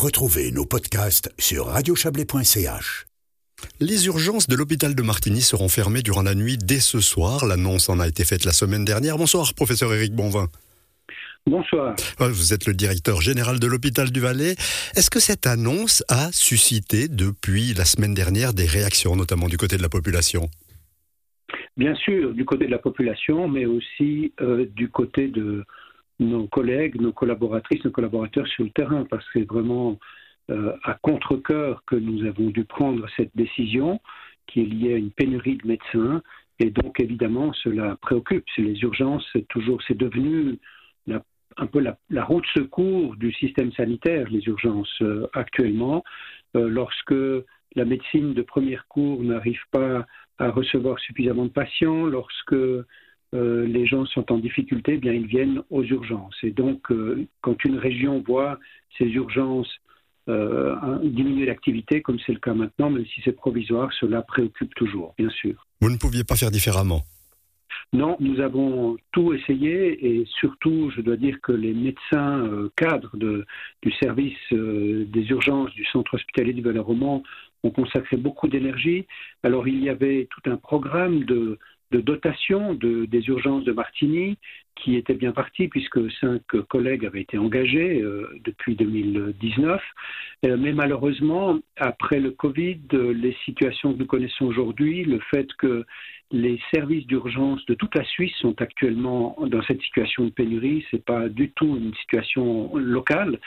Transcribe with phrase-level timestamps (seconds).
[0.00, 3.06] Retrouvez nos podcasts sur radiochablais.ch.
[3.80, 7.44] Les urgences de l'hôpital de Martigny seront fermées durant la nuit dès ce soir.
[7.44, 9.18] L'annonce en a été faite la semaine dernière.
[9.18, 10.46] Bonsoir, professeur Éric Bonvin.
[11.46, 11.96] Bonsoir.
[12.20, 14.52] Vous êtes le directeur général de l'hôpital du Valais.
[14.94, 19.78] Est-ce que cette annonce a suscité depuis la semaine dernière des réactions, notamment du côté
[19.78, 20.48] de la population?
[21.76, 25.64] Bien sûr, du côté de la population, mais aussi euh, du côté de
[26.18, 29.98] nos collègues, nos collaboratrices, nos collaborateurs sur le terrain, parce que c'est vraiment
[30.50, 34.00] euh, à contre-coeur que nous avons dû prendre cette décision
[34.46, 36.22] qui est liée à une pénurie de médecins.
[36.58, 38.44] Et donc, évidemment, cela préoccupe.
[38.56, 40.58] Les urgences, c'est toujours, c'est devenu
[41.58, 46.04] un peu la, route secours du système sanitaire, les urgences euh, actuellement.
[46.56, 47.14] Euh, lorsque
[47.74, 50.06] la médecine de première cours n'arrive pas
[50.38, 52.56] à recevoir suffisamment de patients, lorsque
[53.32, 56.36] les gens sont en difficulté, eh bien ils viennent aux urgences.
[56.42, 56.88] Et donc,
[57.40, 58.58] quand une région voit
[58.96, 59.68] ces urgences
[60.28, 65.14] euh, diminuer l'activité, comme c'est le cas maintenant, même si c'est provisoire, cela préoccupe toujours,
[65.16, 65.66] bien sûr.
[65.80, 67.00] Vous ne pouviez pas faire différemment?
[67.94, 73.16] Non, nous avons tout essayé et surtout, je dois dire que les médecins euh, cadres
[73.16, 73.46] de,
[73.80, 77.22] du service euh, des urgences du centre hospitalier du Valais-Roman
[77.62, 79.06] ont consacré beaucoup d'énergie.
[79.42, 81.58] Alors, il y avait tout un programme de,
[81.90, 84.38] de dotation de, des urgences de Martigny
[84.78, 89.80] qui était bien parti puisque cinq collègues avaient été engagés euh, depuis 2019.
[90.46, 95.84] Euh, mais malheureusement, après le Covid, les situations que nous connaissons aujourd'hui, le fait que
[96.30, 101.04] les services d'urgence de toute la Suisse sont actuellement dans cette situation de pénurie, c'est
[101.04, 103.38] pas du tout une situation locale,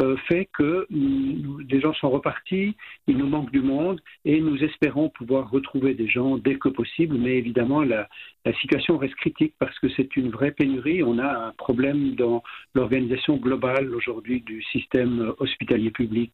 [0.00, 2.74] euh, fait que mm, des gens sont repartis,
[3.06, 7.16] il nous manque du monde et nous espérons pouvoir retrouver des gens dès que possible,
[7.18, 8.08] mais évidemment la,
[8.46, 10.71] la situation reste critique parce que c'est une vraie pénurie.
[11.04, 12.42] On a un problème dans
[12.74, 16.32] l'organisation globale aujourd'hui du système hospitalier public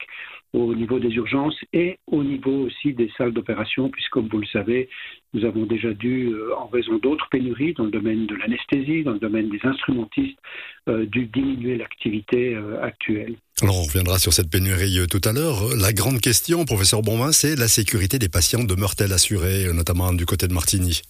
[0.52, 4.46] au niveau des urgences et au niveau aussi des salles d'opération, puisque comme vous le
[4.46, 4.88] savez,
[5.34, 9.12] nous avons déjà dû, euh, en raison d'autres pénuries dans le domaine de l'anesthésie, dans
[9.12, 10.38] le domaine des instrumentistes,
[10.88, 13.36] euh, dû diminuer l'activité euh, actuelle.
[13.60, 15.76] Alors on reviendra sur cette pénurie tout à l'heure.
[15.76, 20.48] La grande question, professeur Bonvin, c'est la sécurité des patients demeure-t-elle assurée, notamment du côté
[20.48, 21.02] de Martigny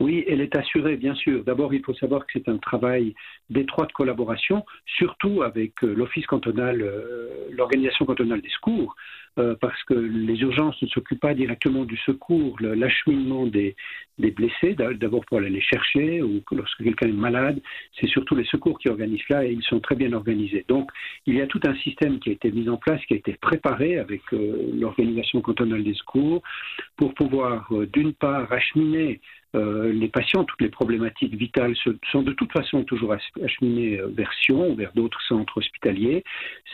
[0.00, 1.42] oui, elle est assurée, bien sûr.
[1.42, 3.14] D'abord, il faut savoir que c'est un travail
[3.50, 8.94] d'étroite collaboration, surtout avec euh, l'Office cantonal, euh, l'organisation cantonale des secours,
[9.40, 13.74] euh, parce que les urgences ne s'occupent pas directement du secours, l'acheminement des,
[14.18, 17.60] blessés, d'abord pour aller les chercher, ou lorsque quelqu'un est malade,
[17.98, 20.64] c'est surtout les secours qui organisent cela et ils sont très bien organisés.
[20.68, 20.90] Donc,
[21.26, 23.32] il y a tout un système qui a été mis en place, qui a été
[23.40, 26.42] préparé avec l'organisation cantonale des secours,
[26.96, 29.20] pour pouvoir, d'une part, acheminer
[29.54, 31.74] euh, les patients, toutes les problématiques vitales
[32.12, 36.22] sont de toute façon toujours acheminées euh, vers Sion ou vers d'autres centres hospitaliers.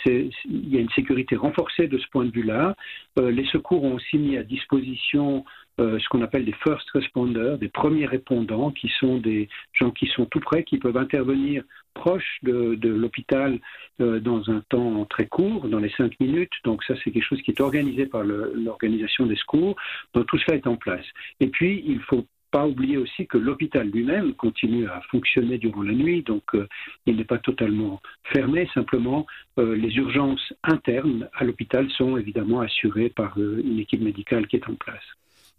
[0.06, 2.74] Il y a une sécurité renforcée de ce point de vue-là.
[3.18, 5.44] Euh, les secours ont aussi mis à disposition
[5.76, 10.24] ce qu'on appelle des first responders, des premiers répondants, qui sont des gens qui sont
[10.24, 11.64] tout près, qui peuvent intervenir
[11.94, 13.58] proche de, l'hôpital
[13.98, 16.52] dans un temps très court, dans les cinq minutes.
[16.62, 19.74] Donc ça, c'est quelque chose qui est organisé par l'organisation des secours.
[20.14, 21.06] Donc tout cela est en place.
[21.40, 22.24] Et puis, il faut
[22.54, 26.68] pas oublier aussi que l'hôpital lui-même continue à fonctionner durant la nuit, donc euh,
[27.04, 28.00] il n'est pas totalement
[28.32, 29.26] fermé, simplement
[29.58, 34.54] euh, les urgences internes à l'hôpital sont évidemment assurées par euh, une équipe médicale qui
[34.54, 35.02] est en place.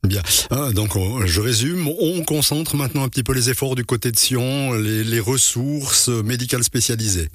[0.04, 0.22] Bien.
[0.52, 0.92] Ah, donc,
[1.26, 1.88] je résume.
[2.00, 6.64] On concentre maintenant un petit peu les efforts du côté de Sion, les ressources médicales
[6.64, 7.28] spécialisées.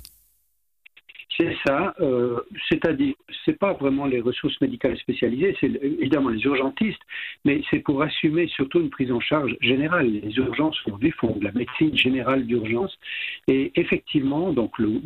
[1.40, 3.14] C'est ça, euh, c'est-à-dire,
[3.46, 7.00] c'est pas vraiment les ressources médicales spécialisées, c'est évidemment les urgentistes,
[7.46, 10.06] mais c'est pour assumer surtout une prise en charge générale.
[10.06, 12.94] Les urgences aujourd'hui font de la médecine générale d'urgence,
[13.48, 15.00] et effectivement, donc le,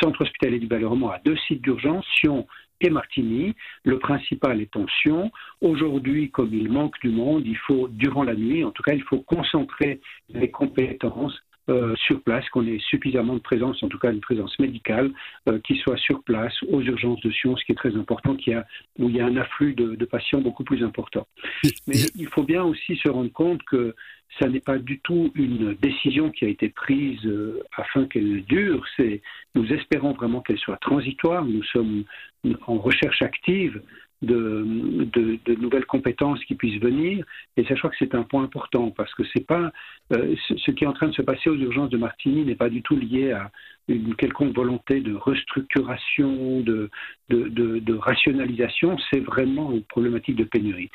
[0.00, 2.44] centre hospitalier du Balleromont a deux sites d'urgence, Sion
[2.80, 3.54] et Martigny.
[3.84, 5.30] Le principal est en Sion.
[5.60, 9.02] Aujourd'hui, comme il manque du monde, il faut, durant la nuit, en tout cas, il
[9.04, 14.10] faut concentrer les compétences euh, sur place, qu'on ait suffisamment de présence, en tout cas
[14.10, 15.12] une présence médicale,
[15.48, 18.52] euh, qui soit sur place aux urgences de Sion, ce qui est très important, qui
[18.52, 18.66] a,
[18.98, 21.26] où il y a un afflux de, patients beaucoup plus important.
[21.86, 23.94] Mais il faut bien aussi se rendre compte que
[24.40, 28.84] ça n'est pas du tout une décision qui a été prise euh, afin qu'elle dure.
[28.96, 29.22] C'est,
[29.54, 31.44] nous espérons vraiment qu'elle soit transitoire.
[31.44, 32.04] Nous sommes
[32.66, 33.80] en recherche active
[34.22, 37.24] de, de, nouvelles compétences qui puissent venir.
[37.56, 39.72] Et ça, je crois que c'est un point important parce que c'est pas
[40.12, 42.70] euh, ce, qui est en train de se passer aux urgences de Martigny n'est pas
[42.70, 43.50] du tout lié à
[43.88, 46.88] une quelconque volonté de restructuration, de,
[47.28, 48.96] de, de rationalisation.
[49.10, 50.90] C'est vraiment une problématique de pénurie.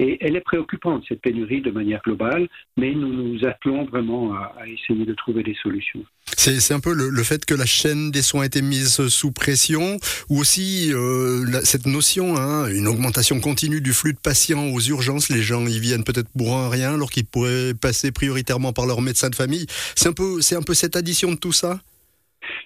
[0.00, 4.52] Et elle est préoccupante, cette pénurie, de manière globale, mais nous nous attelons vraiment à,
[4.66, 6.04] essayer de trouver des solutions.
[6.36, 9.98] C'est un peu le, fait que la chaîne des soins a été mise sous pression,
[10.28, 15.30] ou aussi euh, cette notion, hein, une augmentation continue du flux de patients aux urgences.
[15.30, 19.00] Les gens y viennent peut-être pour un rien, alors qu'ils pourraient passer prioritairement par leur
[19.00, 19.66] médecin de famille.
[19.94, 21.80] C'est un peu, c'est un peu cette addition de tout ça?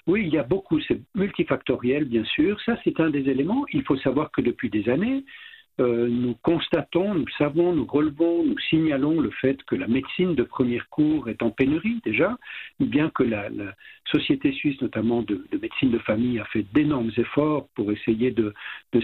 [0.06, 3.66] Oui, il y a beaucoup, c'est multifactoriel bien sûr, ça c'est un des éléments.
[3.72, 5.24] Il faut savoir que depuis des années,
[5.80, 10.42] euh, nous constatons, nous savons, nous relevons, nous signalons le fait que la médecine de
[10.42, 12.36] premier cours est en pénurie déjà,
[12.80, 13.48] bien que la,
[14.10, 18.54] société suisse, notamment de, médecine de famille, a fait d'énormes efforts pour essayer de,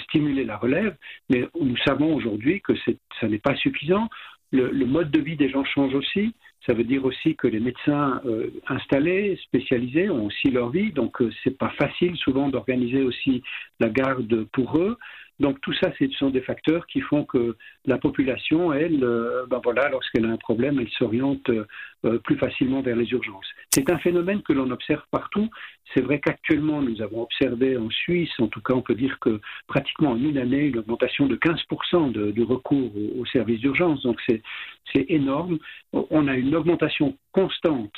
[0.05, 0.97] stimuler la relève,
[1.31, 2.73] mais nous savons aujourd'hui que
[3.21, 4.09] ça n'est pas suffisant.
[4.51, 6.33] Le, mode de vie des gens change aussi.
[6.67, 11.21] Ça veut dire aussi que les médecins euh, installés, spécialisés, ont aussi leur vie, donc
[11.21, 13.43] euh, c'est pas facile souvent d'organiser aussi
[13.81, 14.97] la garde pour eux.
[15.41, 19.61] Donc tout ça, ce sont des facteurs qui font que la population, elle, euh, ben
[19.63, 23.47] voilà, lorsqu'elle a un problème, elle s'oriente euh, plus facilement vers les urgences.
[23.71, 25.51] C'est un phénomène que l'on observe partout.
[25.93, 29.41] C'est vrai qu'actuellement, nous avons observé en Suisse, en tout cas, on peut dire que
[29.67, 34.03] pratiquement en une année, une augmentation de 15% de, du recours aux services d'urgence.
[34.03, 34.43] Donc c'est
[35.09, 35.59] énorme.
[35.93, 37.93] On a une augmentation constante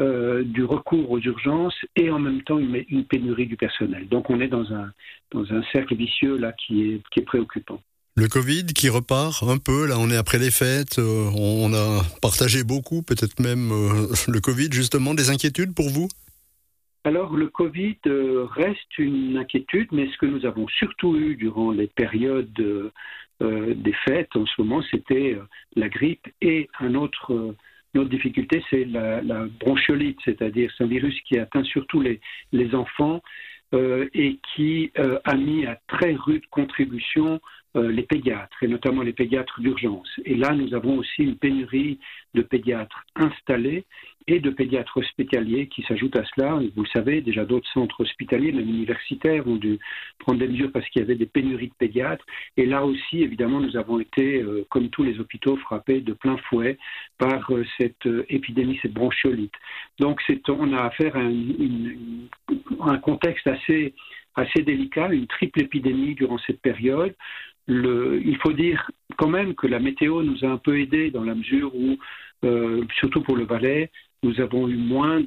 [0.00, 4.08] euh, du recours aux urgences et en même temps une, une, pénurie du personnel.
[4.08, 4.90] Donc on est dans un,
[5.30, 7.80] dans un cercle vicieux là qui est, qui est préoccupant.
[8.16, 12.02] Le Covid qui repart un peu, là on est après les fêtes, euh, on a
[12.20, 16.08] partagé beaucoup, peut-être même euh, le Covid justement, des inquiétudes pour vous?
[17.04, 21.86] Alors le Covid reste une inquiétude, mais ce que nous avons surtout eu durant les
[21.86, 22.90] périodes
[23.40, 25.38] des fêtes en ce moment, c'était
[25.76, 27.54] la grippe et un autre
[27.94, 33.22] L'autre difficulté, c'est la, bronchiolite, c'est-à-dire c'est un virus qui atteint surtout les, enfants
[33.72, 37.40] euh, et qui euh, a mis à très rude contribution
[37.76, 40.08] les pédiatres, et notamment les pédiatres d'urgence.
[40.24, 41.98] Et là, nous avons aussi une pénurie
[42.34, 43.84] de pédiatres installés
[44.26, 46.58] et de pédiatres hospitaliers qui s'ajoutent à cela.
[46.74, 49.78] Vous le savez, déjà d'autres centres hospitaliers, même universitaires, ont dû
[50.18, 52.24] prendre des mesures parce qu'il y avait des pénuries de pédiatres.
[52.56, 56.38] Et là aussi, évidemment, nous avons été, euh, comme tous les hôpitaux, frappés de plein
[56.48, 56.78] fouet
[57.18, 59.54] par euh, cette euh, épidémie, cette bronchiolite.
[59.98, 63.94] Donc, on a affaire à un, contexte assez,
[64.34, 67.14] assez délicat, une triple épidémie durant cette période.
[67.68, 71.34] Il faut dire quand même que la météo nous a un peu aidés dans la
[71.34, 71.96] mesure où,
[72.98, 73.90] surtout pour le Valais,
[74.24, 75.20] nous avons eu moins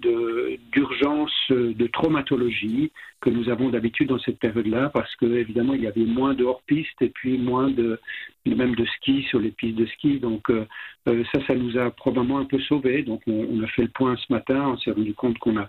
[0.71, 2.91] d'urgence de, traumatologie
[3.21, 6.43] que nous avons d'habitude dans cette période-là, parce que évidemment il y avait moins de
[6.43, 7.99] hors-piste et puis moins de
[8.45, 10.19] même de ski sur les pistes de ski.
[10.19, 10.65] Donc euh,
[11.07, 13.03] euh, ça, ça nous a probablement un peu sauvés.
[13.03, 15.67] Donc on, a fait le point ce matin, on s'est rendu compte qu'on a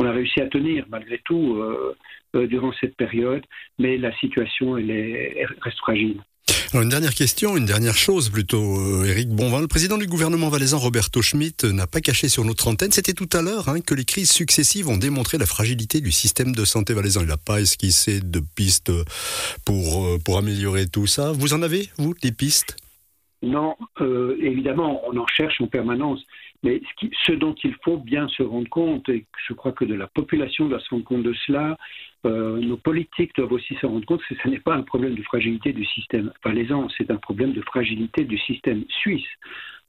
[0.00, 3.44] on a réussi à tenir malgré tout euh, durant cette période,
[3.78, 6.20] mais la situation elle, est, elle reste fragile
[6.74, 9.60] une dernière question, une dernière chose plutôt, euh, Bonvin.
[9.60, 13.28] Le président du gouvernement valaisan, Roberto Schmitt, n'a pas caché sur notre antenne, c'était tout
[13.32, 16.94] à l'heure, hein, que les crises successives ont démontré la fragilité du système de santé
[16.94, 17.22] valaisan.
[17.22, 18.92] Il n'a pas esquissé de pistes
[19.64, 21.32] pour, euh, pour améliorer tout ça.
[21.32, 22.76] Vous en avez, vous, des pistes?
[23.42, 26.20] Non, euh, évidemment, on en cherche en permanence.
[26.62, 26.82] Mais
[27.26, 30.68] ce, dont il faut bien se rendre compte, et je crois que de la population
[30.68, 31.76] doit se rendre compte de cela,
[32.26, 35.22] euh, nos politiques doivent aussi se rendre compte que ce n'est pas un problème de
[35.22, 39.28] fragilité du système valaisan, c'est un problème de fragilité du système suisse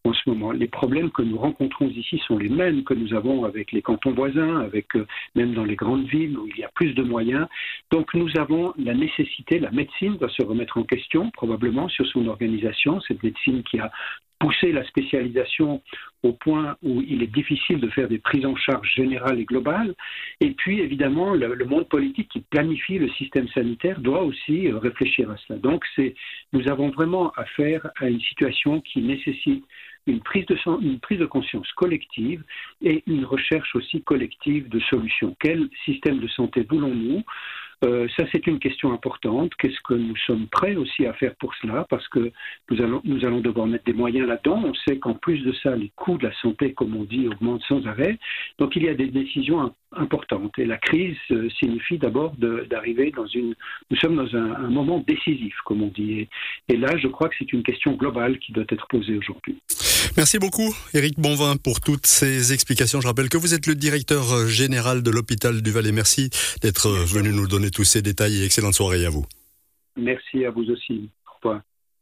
[0.03, 0.51] en ce moment.
[0.51, 4.13] Les problèmes que nous rencontrons ici sont les mêmes que nous avons avec les cantons
[4.13, 7.47] voisins, avec euh, même dans les grandes villes où il y a plus de moyens.
[7.91, 12.27] Donc nous avons la nécessité, la médecine doit se remettre en question probablement sur son
[12.27, 13.91] organisation, cette médecine qui a
[14.41, 15.83] pousser la spécialisation
[16.23, 19.93] au point où il est difficile de faire des prises en charge générales et globales.
[20.39, 25.29] Et puis, évidemment, le, monde politique qui planifie le système sanitaire doit aussi euh, réfléchir
[25.29, 25.59] à cela.
[25.59, 25.85] Donc,
[26.53, 29.63] nous avons vraiment affaire à une situation qui nécessite
[30.07, 32.43] une prise, de, une prise de conscience collective
[32.81, 35.35] et une recherche aussi collective de solutions.
[35.39, 37.23] Quel système de santé voulons-nous?
[37.83, 39.53] Euh, ça, c'est une question importante.
[39.55, 41.85] Qu'est-ce que nous sommes prêts aussi à faire pour cela?
[41.89, 42.31] Parce que
[42.69, 44.61] nous allons, nous allons devoir mettre des moyens là-dedans.
[44.65, 47.63] On sait qu'en plus de ça, les coûts de la santé, comme on dit, augmentent
[47.63, 48.19] sans arrêt.
[48.59, 50.57] Donc, il y a des décisions importante.
[50.57, 53.55] Et la crise euh, signifie d'abord d'arriver dans une...
[53.89, 56.27] Nous sommes dans un, moment décisif, comme on dit.
[56.69, 59.57] Et, là, je crois que c'est une question globale qui doit être posée aujourd'hui.
[60.17, 63.01] Merci beaucoup, Éric Bonvin, pour toutes ces explications.
[63.01, 65.91] Je rappelle que vous êtes le directeur euh, général de l'hôpital du Valais.
[65.91, 66.29] Merci
[66.61, 69.25] d'être euh, venu nous donner tous ces détails et excellente soirée à vous.
[69.95, 71.09] Merci à vous aussi.
[71.27, 71.61] Au revoir.